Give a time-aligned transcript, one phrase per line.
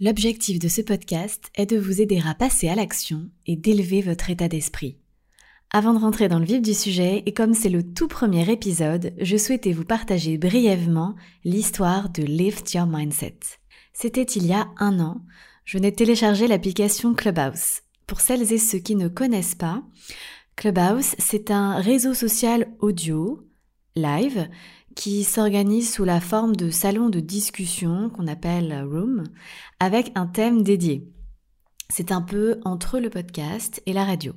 [0.00, 4.28] L'objectif de ce podcast est de vous aider à passer à l'action et d'élever votre
[4.28, 4.98] état d'esprit.
[5.70, 9.14] Avant de rentrer dans le vif du sujet, et comme c'est le tout premier épisode,
[9.20, 13.38] je souhaitais vous partager brièvement l'histoire de Lift Your Mindset.
[13.92, 15.22] C'était il y a un an,
[15.64, 17.82] je venais de télécharger l'application Clubhouse.
[18.08, 19.84] Pour celles et ceux qui ne connaissent pas,
[20.56, 23.46] Clubhouse, c'est un réseau social audio,
[23.94, 24.48] live,
[24.94, 29.24] qui s'organise sous la forme de salons de discussion qu'on appelle room,
[29.80, 31.08] avec un thème dédié.
[31.90, 34.32] C'est un peu entre le podcast et la radio.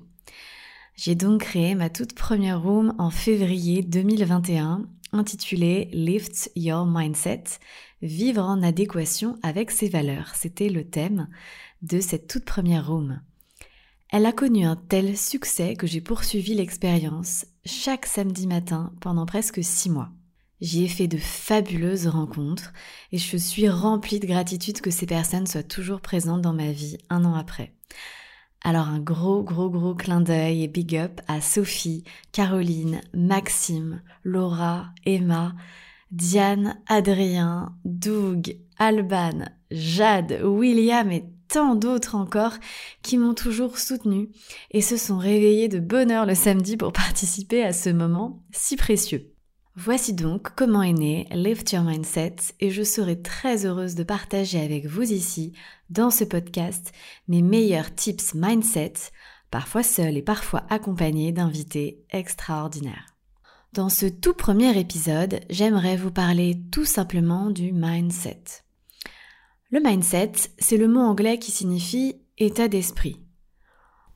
[0.96, 7.44] J'ai donc créé ma toute première room en février 2021 intitulée Lift Your Mindset,
[8.02, 10.34] vivre en adéquation avec ses valeurs.
[10.36, 11.28] C'était le thème
[11.82, 13.22] de cette toute première room.
[14.10, 19.64] Elle a connu un tel succès que j'ai poursuivi l'expérience chaque samedi matin pendant presque
[19.64, 20.10] six mois.
[20.60, 22.74] J'y ai fait de fabuleuses rencontres
[23.12, 26.98] et je suis remplie de gratitude que ces personnes soient toujours présentes dans ma vie
[27.10, 27.74] un an après.
[28.64, 34.88] Alors un gros gros gros clin d'œil et big up à Sophie, Caroline, Maxime, Laura,
[35.06, 35.54] Emma,
[36.10, 42.54] Diane, Adrien, Doug, Alban, Jade, William et tant d'autres encore
[43.04, 44.30] qui m'ont toujours soutenu
[44.72, 49.37] et se sont réveillés de bonheur le samedi pour participer à ce moment si précieux.
[49.80, 54.60] Voici donc comment est né Lift Your Mindset et je serai très heureuse de partager
[54.60, 55.54] avec vous ici,
[55.92, 56.92] dans ce podcast,
[57.28, 58.94] mes meilleurs tips mindset,
[59.52, 63.06] parfois seuls et parfois accompagnés d'invités extraordinaires.
[63.74, 68.64] Dans ce tout premier épisode, j'aimerais vous parler tout simplement du mindset.
[69.70, 73.22] Le mindset, c'est le mot anglais qui signifie état d'esprit.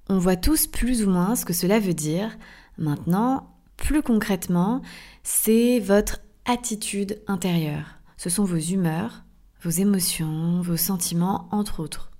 [0.09, 2.35] On voit tous plus ou moins ce que cela veut dire.
[2.79, 4.81] Maintenant, plus concrètement,
[5.23, 7.97] c'est votre attitude intérieure.
[8.15, 9.23] Ce sont vos humeurs,
[9.63, 12.11] vos émotions, vos sentiments, entre autres.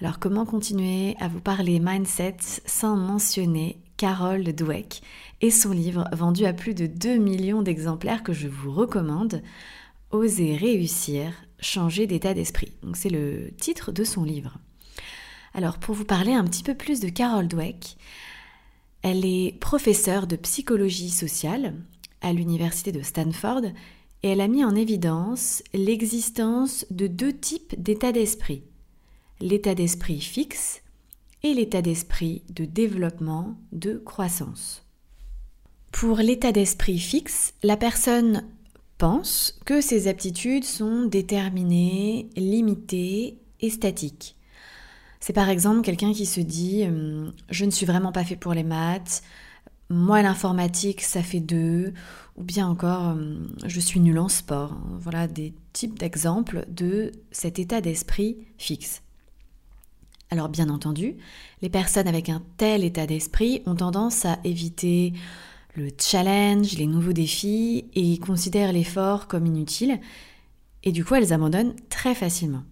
[0.00, 2.36] Alors comment continuer à vous parler mindset
[2.66, 5.02] sans mentionner Carol Dweck
[5.40, 9.42] et son livre vendu à plus de 2 millions d'exemplaires que je vous recommande,
[10.10, 12.72] Oser réussir, changer d'état d'esprit.
[12.94, 14.58] C'est le titre de son livre.
[15.54, 17.96] Alors pour vous parler un petit peu plus de Carol Dweck,
[19.02, 21.74] elle est professeure de psychologie sociale
[22.20, 23.62] à l'université de Stanford
[24.22, 28.62] et elle a mis en évidence l'existence de deux types d'état d'esprit.
[29.40, 30.82] L'état d'esprit fixe
[31.44, 34.82] et l'état d'esprit de développement, de croissance.
[35.92, 38.44] Pour l'état d'esprit fixe, la personne
[38.98, 44.36] pense que ses aptitudes sont déterminées, limitées et statiques.
[45.20, 48.54] C'est par exemple quelqu'un qui se dit euh, je ne suis vraiment pas fait pour
[48.54, 49.22] les maths,
[49.90, 51.92] moi l'informatique ça fait deux,
[52.36, 53.36] ou bien encore euh,
[53.66, 54.76] je suis nul en sport.
[55.00, 59.02] Voilà des types d'exemples de cet état d'esprit fixe.
[60.30, 61.16] Alors bien entendu,
[61.62, 65.14] les personnes avec un tel état d'esprit ont tendance à éviter
[65.74, 70.00] le challenge, les nouveaux défis et considèrent l'effort comme inutile
[70.84, 72.62] et du coup elles abandonnent très facilement.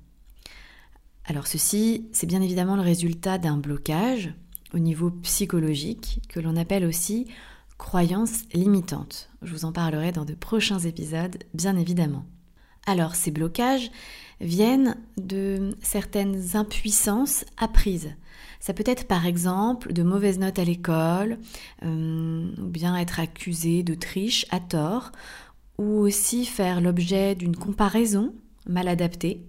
[1.29, 4.33] Alors ceci, c'est bien évidemment le résultat d'un blocage
[4.73, 7.27] au niveau psychologique que l'on appelle aussi
[7.79, 9.29] croyance limitante.
[9.43, 12.25] Je vous en parlerai dans de prochains épisodes, bien évidemment.
[12.87, 13.91] Alors ces blocages
[14.41, 18.15] viennent de certaines impuissances apprises.
[18.61, 21.39] Ça peut être par exemple de mauvaises notes à l'école,
[21.83, 25.11] euh, ou bien être accusé de triche à tort,
[25.79, 28.33] ou aussi faire l'objet d'une comparaison
[28.69, 29.45] mal adaptée,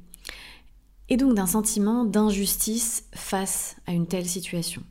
[1.09, 4.83] et donc d'un sentiment d'injustice face à une telle situation.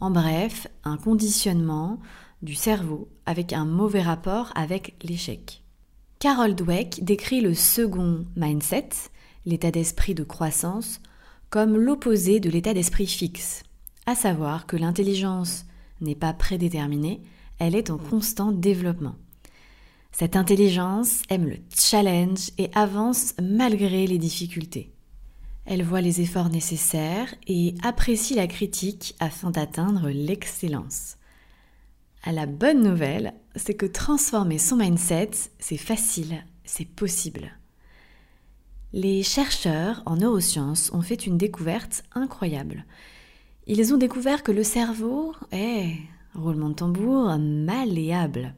[0.00, 1.98] En bref, un conditionnement
[2.42, 5.62] du cerveau avec un mauvais rapport avec l'échec.
[6.18, 8.90] Carol Dweck décrit le second mindset,
[9.46, 11.00] l'état d'esprit de croissance,
[11.50, 13.62] comme l'opposé de l'état d'esprit fixe,
[14.06, 15.64] à savoir que l'intelligence
[16.00, 17.22] n'est pas prédéterminée,
[17.58, 19.16] elle est en constant développement.
[20.12, 24.92] Cette intelligence aime le challenge et avance malgré les difficultés.
[25.64, 31.16] Elle voit les efforts nécessaires et apprécie la critique afin d'atteindre l'excellence.
[32.22, 37.52] À la bonne nouvelle, c'est que transformer son mindset, c'est facile, c'est possible.
[38.92, 42.84] Les chercheurs en neurosciences ont fait une découverte incroyable.
[43.66, 45.96] Ils ont découvert que le cerveau est,
[46.34, 48.54] roulement de tambour, malléable.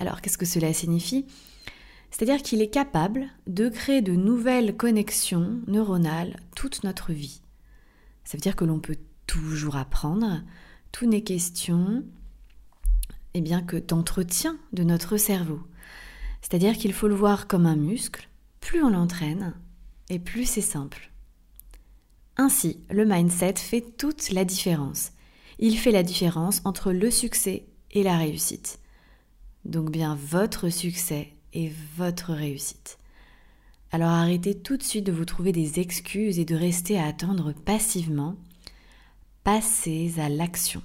[0.00, 1.24] Alors qu'est-ce que cela signifie?
[2.10, 7.40] C'est-à-dire qu'il est capable de créer de nouvelles connexions neuronales toute notre vie.
[8.24, 10.42] Ça veut dire que l'on peut toujours apprendre.
[10.92, 12.04] Tout n'est question
[13.34, 15.60] eh bien, que d'entretien de notre cerveau.
[16.42, 18.28] C'est-à-dire qu'il faut le voir comme un muscle.
[18.60, 19.54] Plus on l'entraîne,
[20.08, 21.10] et plus c'est simple.
[22.36, 25.12] Ainsi, le mindset fait toute la différence.
[25.58, 28.80] Il fait la différence entre le succès et la réussite.
[29.64, 32.98] Donc bien votre succès et votre réussite.
[33.92, 37.52] Alors arrêtez tout de suite de vous trouver des excuses et de rester à attendre
[37.52, 38.36] passivement.
[39.42, 40.82] Passez à l'action.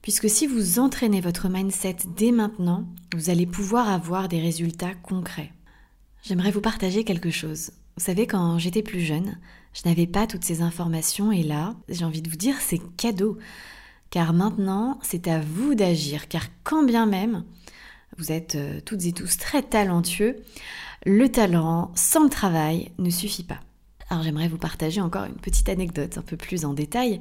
[0.00, 5.52] Puisque si vous entraînez votre mindset dès maintenant, vous allez pouvoir avoir des résultats concrets.
[6.22, 7.72] J'aimerais vous partager quelque chose.
[7.96, 9.38] Vous savez, quand j'étais plus jeune,
[9.74, 13.38] je n'avais pas toutes ces informations et là, j'ai envie de vous dire, c'est cadeau.
[14.10, 17.44] Car maintenant, c'est à vous d'agir, car quand bien même
[18.16, 20.36] vous êtes euh, toutes et tous très talentueux,
[21.04, 23.60] le talent sans le travail ne suffit pas.
[24.10, 27.20] Alors j'aimerais vous partager encore une petite anecdote un peu plus en détail.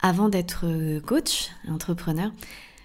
[0.00, 2.32] Avant d'être euh, coach, entrepreneur,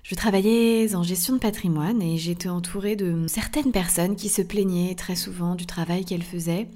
[0.04, 4.96] je travaillais en gestion de patrimoine et j'étais entourée de certaines personnes qui se plaignaient
[4.96, 6.68] très souvent du travail qu'elles faisaient.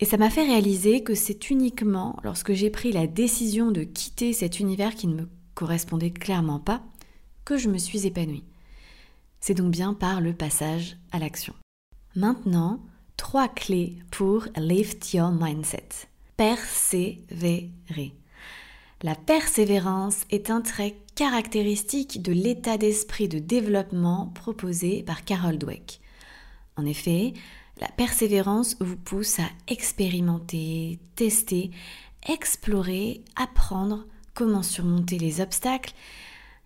[0.00, 4.32] Et ça m'a fait réaliser que c'est uniquement lorsque j'ai pris la décision de quitter
[4.32, 6.82] cet univers qui ne me correspondait clairement pas
[7.44, 8.44] que je me suis épanouie.
[9.40, 11.54] C'est donc bien par le passage à l'action.
[12.14, 12.80] Maintenant,
[13.16, 15.88] trois clés pour lift your mindset.
[16.36, 18.14] Persévérer.
[19.02, 26.00] La persévérance est un trait caractéristique de l'état d'esprit de développement proposé par Carol Dweck.
[26.76, 27.32] En effet,
[27.80, 31.70] la persévérance vous pousse à expérimenter, tester,
[32.28, 34.04] explorer, apprendre
[34.34, 35.94] comment surmonter les obstacles,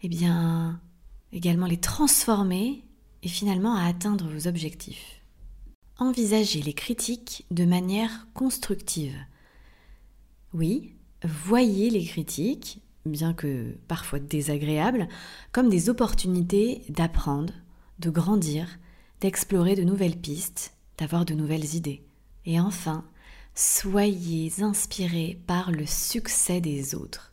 [0.02, 0.80] eh bien
[1.32, 2.84] également les transformer
[3.22, 5.22] et finalement à atteindre vos objectifs.
[5.98, 9.16] Envisagez les critiques de manière constructive.
[10.52, 10.94] Oui,
[11.24, 15.08] voyez les critiques, bien que parfois désagréables,
[15.52, 17.54] comme des opportunités d'apprendre,
[17.98, 18.78] de grandir,
[19.20, 22.02] d'explorer de nouvelles pistes, d'avoir de nouvelles idées.
[22.44, 23.04] Et enfin,
[23.54, 27.31] soyez inspirés par le succès des autres.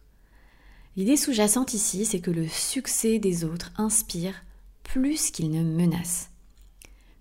[0.95, 4.33] L'idée sous-jacente ici, c'est que le succès des autres inspire
[4.83, 6.29] plus qu'il ne menace.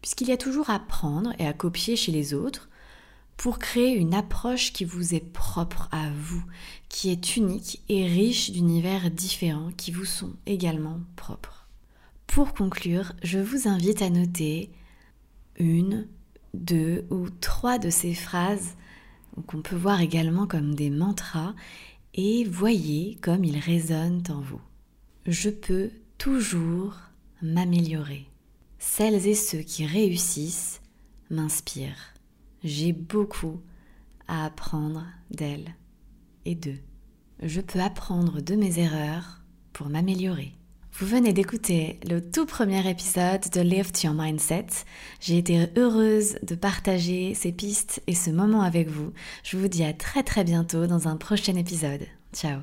[0.01, 2.69] Puisqu'il y a toujours à prendre et à copier chez les autres
[3.37, 6.43] pour créer une approche qui vous est propre à vous,
[6.89, 11.69] qui est unique et riche d'univers différents qui vous sont également propres.
[12.27, 14.71] Pour conclure, je vous invite à noter
[15.59, 16.09] une,
[16.55, 18.77] deux ou trois de ces phrases
[19.47, 21.55] qu'on peut voir également comme des mantras
[22.21, 24.61] et voyez comme ils résonnent en vous.
[25.25, 26.97] Je peux toujours
[27.43, 28.27] m'améliorer.
[28.81, 30.81] Celles et ceux qui réussissent
[31.31, 32.15] m'inspirent.
[32.65, 33.61] J'ai beaucoup
[34.27, 35.77] à apprendre d'elles
[36.45, 36.81] et d'eux.
[37.41, 39.41] Je peux apprendre de mes erreurs
[39.73, 40.55] pour m'améliorer.
[41.01, 44.67] Vous venez d'écouter le tout premier épisode de Lift Your Mindset.
[45.21, 49.13] J'ai été heureuse de partager ces pistes et ce moment avec vous.
[49.45, 52.03] Je vous dis à très très bientôt dans un prochain épisode.
[52.33, 52.59] Ciao